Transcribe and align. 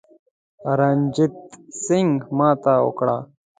رنجیټ 0.79 1.33
سینګه 1.83 2.27
ماته 2.37 2.73
وکړه. 2.85 3.17